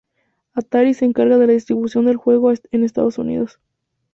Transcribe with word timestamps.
Atari 0.55 0.95
se 0.95 1.05
encargó 1.05 1.37
de 1.37 1.45
la 1.45 1.53
distribución 1.53 2.05
del 2.07 2.15
juego 2.17 2.51
en 2.71 2.83
Estados 2.83 3.19
Unidos. 3.19 3.59